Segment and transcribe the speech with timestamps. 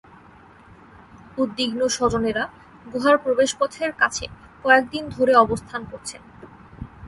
[1.37, 2.43] উদ্বিগ্ন স্বজনেরা
[2.85, 4.25] গুহার প্রবেশপথের কাছে
[4.63, 6.21] কয়েক দিন ধরে অবস্থান করছেন।